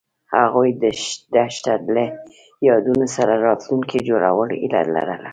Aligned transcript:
هغوی 0.37 0.69
د 0.83 0.85
دښته 1.35 1.73
له 1.95 2.05
یادونو 2.69 3.05
سره 3.15 3.33
راتلونکی 3.47 3.99
جوړولو 4.09 4.53
هیله 4.61 4.81
لرله. 4.95 5.29